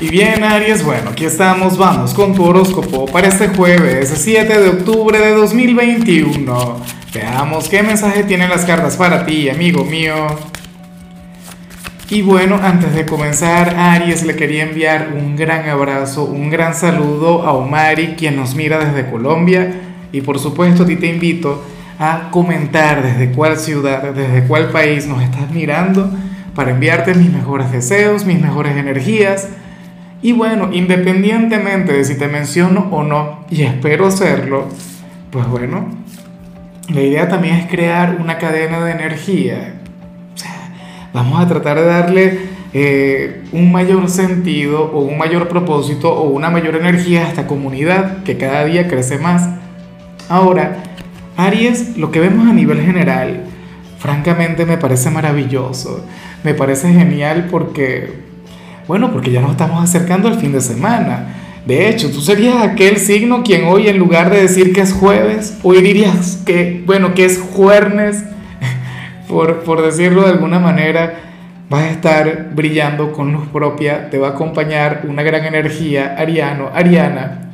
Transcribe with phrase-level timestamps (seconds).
[0.00, 4.68] Y bien, Aries, bueno, aquí estamos, vamos con tu horóscopo para este jueves 7 de
[4.70, 6.80] octubre de 2021.
[7.14, 10.26] Veamos qué mensaje tienen las cartas para ti, amigo mío.
[12.10, 17.44] Y bueno, antes de comenzar, Aries le quería enviar un gran abrazo, un gran saludo
[17.44, 19.80] a Omari, quien nos mira desde Colombia.
[20.10, 21.62] Y por supuesto, a ti te invito
[22.00, 26.10] a comentar desde cuál ciudad, desde cuál país nos estás mirando,
[26.52, 29.48] para enviarte mis mejores deseos, mis mejores energías
[30.24, 34.68] y bueno, independientemente de si te menciono o no, y espero hacerlo,
[35.30, 35.90] pues bueno,
[36.88, 39.74] la idea también es crear una cadena de energía.
[40.34, 42.38] O sea, vamos a tratar de darle
[42.72, 48.22] eh, un mayor sentido o un mayor propósito o una mayor energía a esta comunidad
[48.22, 49.46] que cada día crece más.
[50.30, 50.84] Ahora,
[51.36, 53.44] Aries, lo que vemos a nivel general,
[53.98, 56.02] francamente me parece maravilloso,
[56.44, 58.23] me parece genial porque
[58.86, 61.26] bueno, porque ya nos estamos acercando al fin de semana.
[61.66, 65.58] De hecho, tú serías aquel signo quien hoy en lugar de decir que es jueves,
[65.62, 68.22] hoy dirías que, bueno, que es jueves,
[69.28, 71.20] por, por decirlo de alguna manera,
[71.70, 76.68] vas a estar brillando con luz propia, te va a acompañar una gran energía, Ariano,
[76.74, 77.50] Ariana,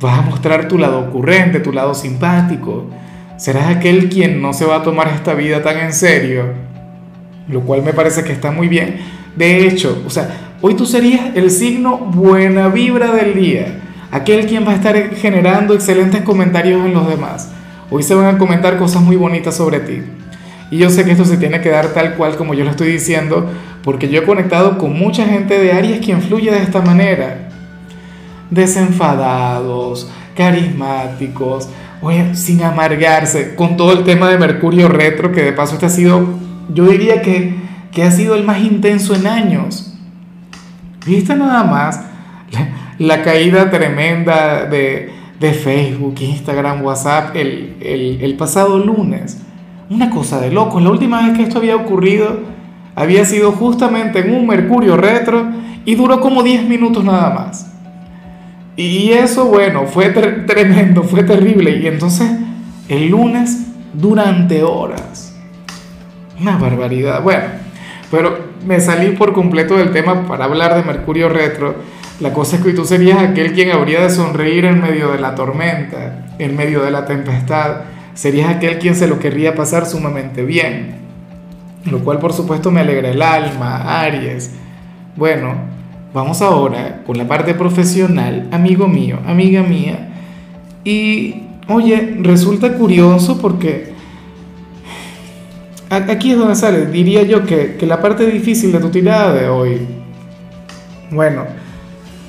[0.00, 2.90] vas a mostrar tu lado ocurrente, tu lado simpático,
[3.36, 6.46] serás aquel quien no se va a tomar esta vida tan en serio,
[7.48, 8.96] lo cual me parece que está muy bien.
[9.36, 13.78] De hecho, o sea, Hoy tú serías el signo buena vibra del día,
[14.10, 17.52] aquel quien va a estar generando excelentes comentarios en los demás.
[17.92, 20.02] Hoy se van a comentar cosas muy bonitas sobre ti.
[20.72, 22.90] Y yo sé que esto se tiene que dar tal cual como yo lo estoy
[22.90, 23.48] diciendo,
[23.84, 27.50] porque yo he conectado con mucha gente de Aries que influye de esta manera.
[28.50, 31.68] Desenfadados, carismáticos,
[32.02, 35.90] oye, sin amargarse, con todo el tema de Mercurio retro, que de paso este ha
[35.90, 36.26] sido,
[36.74, 37.54] yo diría que,
[37.92, 39.87] que ha sido el más intenso en años.
[41.08, 42.04] ¿Viste nada más
[42.98, 49.40] la, caída tremenda de, Facebook, Instagram, WhatsApp el, pasado lunes?
[49.88, 50.80] Una cosa de loco.
[50.80, 52.40] La última vez que esto había ocurrido
[52.94, 55.46] había sido justamente en un Mercurio retro
[55.84, 57.72] y duró como 10 minutos nada más.
[58.76, 61.78] Y eso, bueno, fue tremendo, fue terrible.
[61.78, 62.30] Y entonces,
[62.88, 65.34] el lunes, durante horas.
[66.40, 67.22] Una barbaridad.
[67.22, 67.44] Bueno,
[68.10, 71.76] pero me salí por completo del tema para hablar de Mercurio retro.
[72.20, 75.34] La cosa es que tú serías aquel quien habría de sonreír en medio de la
[75.34, 77.82] tormenta, en medio de la tempestad.
[78.14, 80.96] Serías aquel quien se lo querría pasar sumamente bien.
[81.84, 84.50] Lo cual por supuesto me alegra el alma, Aries.
[85.16, 85.54] Bueno,
[86.12, 90.08] vamos ahora con la parte profesional, amigo mío, amiga mía.
[90.82, 93.92] Y oye, resulta curioso porque
[95.90, 99.48] Aquí es donde sale, diría yo que, que la parte difícil de tu tirada de
[99.48, 99.86] hoy.
[101.10, 101.44] Bueno,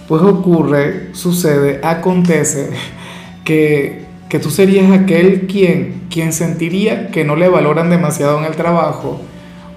[0.08, 2.70] pues ocurre, sucede, acontece
[3.44, 8.56] que, que tú serías aquel quien, quien sentiría que no le valoran demasiado en el
[8.56, 9.20] trabajo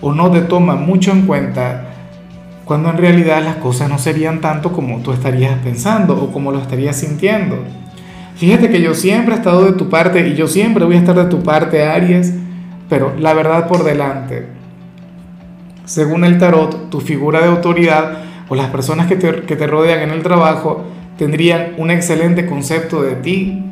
[0.00, 1.88] o no te toman mucho en cuenta
[2.64, 6.60] cuando en realidad las cosas no serían tanto como tú estarías pensando o como lo
[6.60, 7.58] estarías sintiendo.
[8.36, 11.16] Fíjate que yo siempre he estado de tu parte y yo siempre voy a estar
[11.16, 12.41] de tu parte, Aries
[12.92, 14.44] pero la verdad por delante.
[15.86, 18.18] Según el tarot, tu figura de autoridad
[18.50, 20.84] o las personas que te, que te rodean en el trabajo
[21.16, 23.64] tendrían un excelente concepto de ti,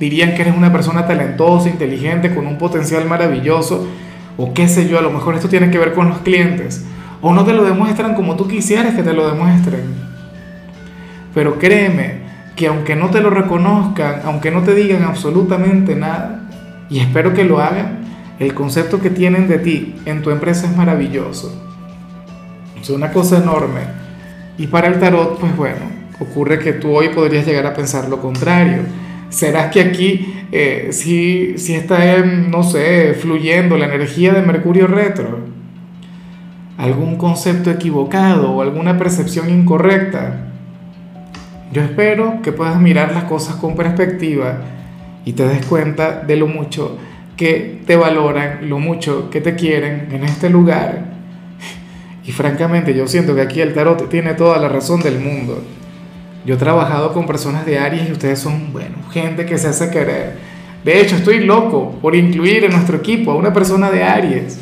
[0.00, 3.86] dirían que eres una persona talentosa, inteligente, con un potencial maravilloso,
[4.36, 6.84] o qué sé yo, a lo mejor esto tiene que ver con los clientes,
[7.22, 9.94] o no te lo demuestran como tú quisieras que te lo demuestren.
[11.32, 12.16] Pero créeme
[12.56, 16.48] que aunque no te lo reconozcan, aunque no te digan absolutamente nada,
[16.90, 18.05] y espero que lo hagan,
[18.38, 21.62] el concepto que tienen de ti en tu empresa es maravilloso.
[22.80, 23.80] Es una cosa enorme.
[24.58, 25.80] Y para el tarot, pues bueno,
[26.20, 28.82] ocurre que tú hoy podrías llegar a pensar lo contrario.
[29.30, 35.40] ¿Será que aquí eh, si, si está, no sé, fluyendo la energía de Mercurio retro?
[36.78, 40.50] ¿Algún concepto equivocado o alguna percepción incorrecta?
[41.72, 44.58] Yo espero que puedas mirar las cosas con perspectiva
[45.24, 46.96] y te des cuenta de lo mucho
[47.36, 51.04] que te valoran, lo mucho que te quieren en este lugar.
[52.24, 55.62] Y francamente yo siento que aquí el tarot tiene toda la razón del mundo.
[56.44, 59.90] Yo he trabajado con personas de Aries y ustedes son, bueno, gente que se hace
[59.90, 60.34] querer.
[60.84, 64.58] De hecho, estoy loco por incluir en nuestro equipo a una persona de Aries.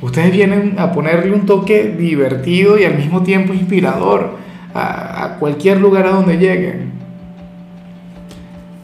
[0.00, 4.36] Ustedes vienen a ponerle un toque divertido y al mismo tiempo inspirador
[4.74, 6.92] a, a cualquier lugar a donde lleguen.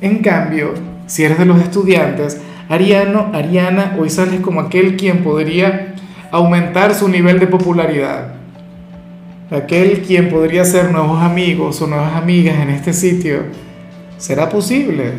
[0.00, 0.72] En cambio,
[1.06, 2.40] si eres de los estudiantes,
[2.72, 5.94] Ariano, Ariana, hoy sales como aquel quien podría
[6.30, 8.32] aumentar su nivel de popularidad.
[9.50, 13.42] aquel quien podría ser nuevos amigos o nuevas amigas en este sitio,
[14.16, 15.12] ¿será posible?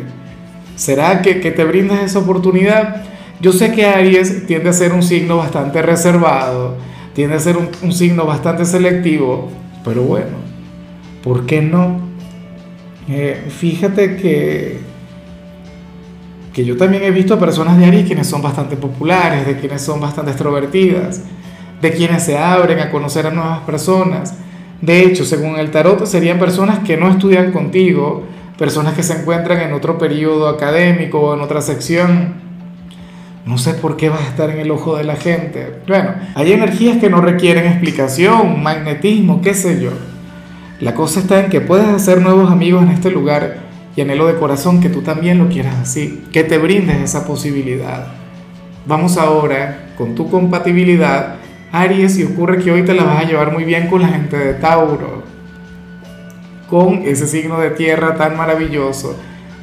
[0.74, 3.04] ¿Será que, que te brindas esa oportunidad?
[3.40, 6.76] Yo sé que Aries tiende a ser un signo bastante reservado,
[7.14, 9.48] tiende a ser un, signo bastante selectivo,
[9.84, 10.38] pero bueno,
[11.22, 12.00] ¿por qué no?
[13.08, 14.93] Eh, fíjate que,
[16.54, 20.00] que yo también he visto personas de Aries quienes son bastante populares, de quienes son
[20.00, 21.20] bastante extrovertidas,
[21.82, 24.34] de quienes se abren a conocer a nuevas personas.
[24.80, 28.22] De hecho, según el tarot, serían personas que no estudian contigo,
[28.56, 32.34] personas que se encuentran en otro periodo académico o en otra sección.
[33.44, 35.80] No sé por qué vas a estar en el ojo de la gente.
[35.88, 39.90] Bueno, hay energías que no requieren explicación, magnetismo, qué sé yo.
[40.78, 43.63] La cosa está en que puedes hacer nuevos amigos en este lugar
[43.96, 48.08] y anhelo de corazón que tú también lo quieras así, que te brindes esa posibilidad.
[48.86, 51.36] Vamos ahora con tu compatibilidad,
[51.72, 54.36] Aries, y ocurre que hoy te la vas a llevar muy bien con la gente
[54.36, 55.22] de Tauro,
[56.68, 59.16] con ese signo de tierra tan maravilloso,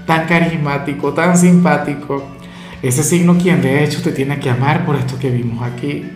[0.06, 2.24] tan carismático, tan simpático,
[2.82, 6.10] ese signo quien de hecho te tiene que amar por esto que vimos aquí.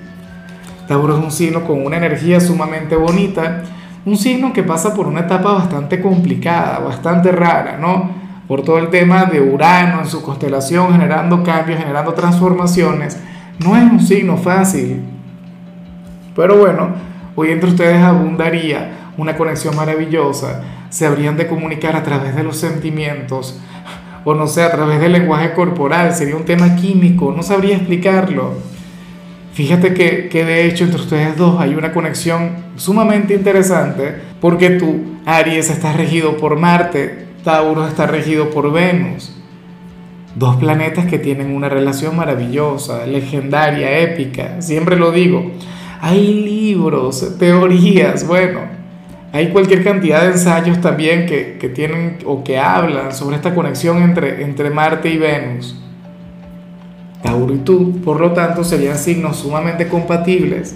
[0.87, 3.63] Tauro es un signo con una energía sumamente bonita,
[4.05, 8.11] un signo que pasa por una etapa bastante complicada, bastante rara, ¿no?
[8.47, 13.19] Por todo el tema de Urano en su constelación, generando cambios, generando transformaciones.
[13.57, 15.03] No es un signo fácil.
[16.35, 16.89] Pero bueno,
[17.35, 20.61] hoy entre ustedes abundaría una conexión maravillosa.
[20.89, 23.59] Se habrían de comunicar a través de los sentimientos,
[24.23, 26.13] o no sé, a través del lenguaje corporal.
[26.13, 28.74] Sería un tema químico, no sabría explicarlo
[29.55, 35.15] Fíjate que, que, de hecho entre ustedes dos hay una conexión sumamente interesante porque tú,
[35.25, 39.33] Aries, estás regido por Marte, Tauro está regido por Venus.
[40.35, 44.61] Dos planetas que tienen una relación maravillosa, legendaria, épica.
[44.61, 45.53] Siempre lo digo.
[46.01, 48.59] Hay libros, teorías, bueno,
[49.31, 54.03] hay cualquier cantidad de ensayos también que, que tienen o que hablan sobre esta conexión
[54.03, 55.81] entre, entre Marte y Venus.
[57.25, 60.75] Tauro y tú, por lo tanto, serían signos sumamente compatibles,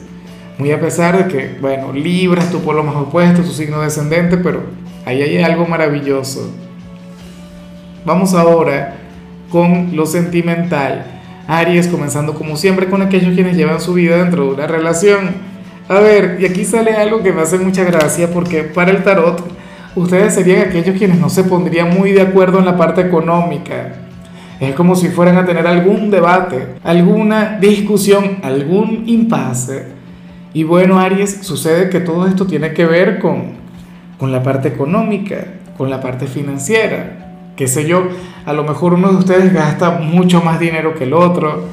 [0.57, 4.35] muy a pesar de que, bueno, Libra es tu polo más opuesto, tu signo descendente,
[4.37, 4.63] pero
[5.05, 6.51] ahí hay algo maravilloso.
[8.03, 8.95] Vamos ahora
[9.51, 11.05] con lo sentimental.
[11.47, 15.35] Aries, comenzando como siempre con aquellos quienes llevan su vida dentro de una relación.
[15.87, 19.43] A ver, y aquí sale algo que me hace mucha gracia porque para el tarot,
[19.95, 24.08] ustedes serían aquellos quienes no se pondrían muy de acuerdo en la parte económica
[24.59, 29.87] es como si fueran a tener algún debate, alguna discusión, algún impasse.
[30.53, 33.53] Y bueno, Aries, sucede que todo esto tiene que ver con,
[34.17, 35.45] con la parte económica,
[35.77, 37.51] con la parte financiera.
[37.55, 38.03] Qué sé yo,
[38.45, 41.65] a lo mejor uno de ustedes gasta mucho más dinero que el otro.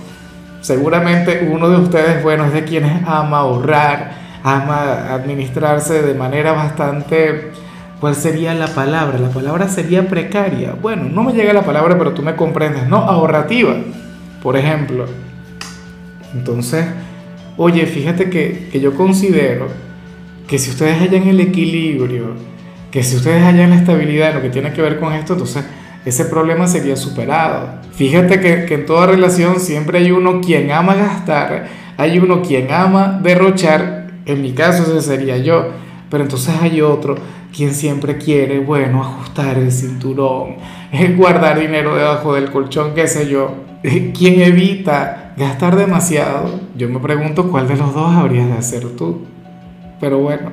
[0.60, 4.12] Seguramente uno de ustedes, bueno, es de quienes ama ahorrar,
[4.44, 7.50] ama administrarse de manera bastante
[8.00, 9.18] ¿Cuál sería la palabra?
[9.18, 10.74] La palabra sería precaria.
[10.80, 12.86] Bueno, no me llega la palabra, pero tú me comprendes.
[12.88, 13.74] No, ahorrativa,
[14.42, 15.06] por ejemplo.
[16.34, 16.84] Entonces,
[17.56, 19.68] oye, fíjate que, que yo considero
[20.46, 22.34] que si ustedes hallan el equilibrio,
[22.90, 25.64] que si ustedes hallan la estabilidad en lo que tiene que ver con esto, entonces
[26.04, 27.80] ese problema sería superado.
[27.92, 31.66] Fíjate que, que en toda relación siempre hay uno quien ama gastar,
[31.96, 35.70] hay uno quien ama derrochar, en mi caso ese sería yo,
[36.10, 37.16] pero entonces hay otro
[37.56, 40.56] quien siempre quiere, bueno, ajustar el cinturón,
[41.16, 47.50] guardar dinero debajo del colchón, qué sé yo, quien evita gastar demasiado, yo me pregunto
[47.50, 49.24] cuál de los dos habrías de hacer tú.
[49.98, 50.52] Pero bueno,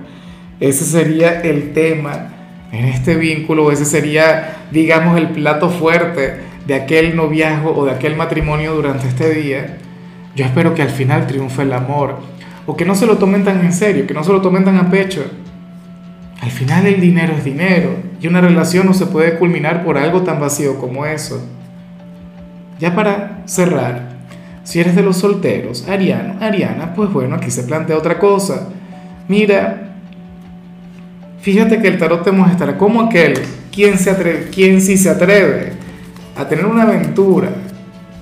[0.61, 2.29] ese sería el tema
[2.71, 8.15] en este vínculo, ese sería, digamos, el plato fuerte de aquel noviazgo o de aquel
[8.15, 9.77] matrimonio durante este día.
[10.37, 12.19] Yo espero que al final triunfe el amor,
[12.65, 14.77] o que no se lo tomen tan en serio, que no se lo tomen tan
[14.77, 15.25] a pecho
[16.43, 20.23] al final el dinero es dinero y una relación no se puede culminar por algo
[20.23, 21.41] tan vacío como eso.
[22.81, 24.09] Ya para cerrar,
[24.65, 28.67] si eres de los solteros, Ariano, Ariana, pues bueno, aquí se plantea otra cosa.
[29.29, 29.93] Mira,
[31.39, 33.35] fíjate que el tarot te muestra como aquel
[33.71, 35.71] quien, se atreve, quien sí se atreve
[36.35, 37.51] a tener una aventura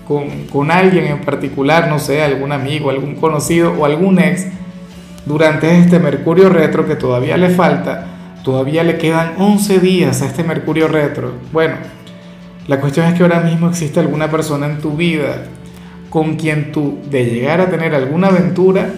[0.07, 4.45] con, con alguien en particular, no sé, algún amigo, algún conocido o algún ex,
[5.25, 8.10] durante este Mercurio retro que todavía le falta,
[8.43, 11.33] todavía le quedan 11 días a este Mercurio retro.
[11.51, 11.75] Bueno,
[12.67, 15.45] la cuestión es que ahora mismo existe alguna persona en tu vida
[16.09, 18.89] con quien tú, de llegar a tener alguna aventura,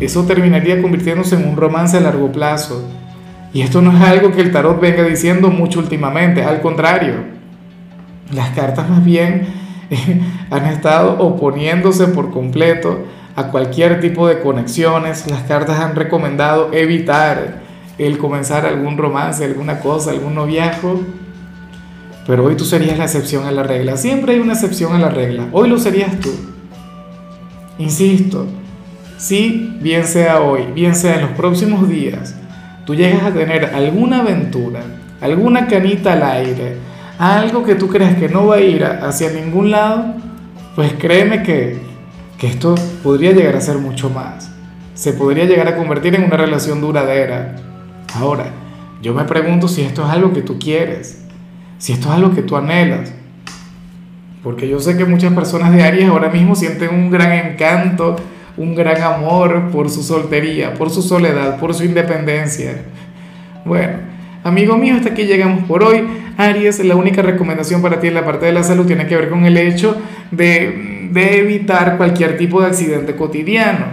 [0.00, 2.88] eso terminaría convirtiéndose en un romance a largo plazo.
[3.52, 7.14] Y esto no es algo que el tarot venga diciendo mucho últimamente, al contrario,
[8.32, 9.46] las cartas más bien
[10.50, 13.04] han estado oponiéndose por completo
[13.36, 15.28] a cualquier tipo de conexiones.
[15.30, 17.69] Las cartas han recomendado evitar
[18.06, 21.02] el comenzar algún romance, alguna cosa, algún noviazgo.
[22.26, 23.96] Pero hoy tú serías la excepción a la regla.
[23.98, 25.48] Siempre hay una excepción a la regla.
[25.52, 26.30] Hoy lo serías tú.
[27.78, 28.46] Insisto,
[29.18, 32.34] si bien sea hoy, bien sea en los próximos días,
[32.86, 34.80] tú llegas a tener alguna aventura,
[35.20, 36.76] alguna canita al aire,
[37.18, 40.14] algo que tú crees que no va a ir hacia ningún lado,
[40.74, 41.78] pues créeme que,
[42.38, 44.50] que esto podría llegar a ser mucho más.
[44.94, 47.56] Se podría llegar a convertir en una relación duradera.
[48.14, 48.46] Ahora,
[49.02, 51.24] yo me pregunto si esto es algo que tú quieres,
[51.78, 53.12] si esto es algo que tú anhelas.
[54.42, 58.16] Porque yo sé que muchas personas de Aries ahora mismo sienten un gran encanto,
[58.56, 62.82] un gran amor por su soltería, por su soledad, por su independencia.
[63.64, 63.98] Bueno,
[64.42, 66.06] amigo mío, hasta aquí llegamos por hoy.
[66.36, 69.28] Aries, la única recomendación para ti en la parte de la salud tiene que ver
[69.28, 69.96] con el hecho
[70.30, 73.86] de, de evitar cualquier tipo de accidente cotidiano.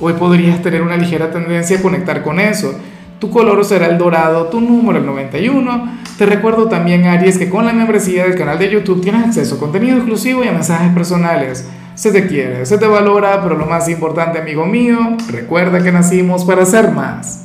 [0.00, 2.78] Hoy podrías tener una ligera tendencia a conectar con eso.
[3.18, 5.98] Tu color será el dorado, tu número el 91.
[6.18, 9.58] Te recuerdo también, Aries, que con la membresía del canal de YouTube tienes acceso a
[9.58, 11.68] contenido exclusivo y a mensajes personales.
[11.94, 16.44] Se te quiere, se te valora, pero lo más importante, amigo mío, recuerda que nacimos
[16.44, 17.32] para ser más.